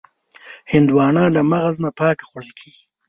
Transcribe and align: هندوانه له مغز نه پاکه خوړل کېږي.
هندوانه 0.71 1.23
له 1.35 1.41
مغز 1.51 1.75
نه 1.83 1.89
پاکه 1.99 2.23
خوړل 2.29 2.51
کېږي. 2.59 2.85